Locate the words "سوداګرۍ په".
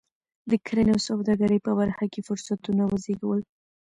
1.09-1.71